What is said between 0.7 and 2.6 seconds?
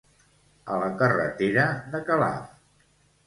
A la carretera de Calaf.